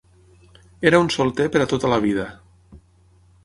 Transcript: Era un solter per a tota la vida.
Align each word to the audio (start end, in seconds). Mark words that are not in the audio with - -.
Era 0.91 1.01
un 1.03 1.11
solter 1.17 1.47
per 1.57 1.63
a 1.65 1.67
tota 1.75 1.95
la 1.95 2.03
vida. 2.09 2.27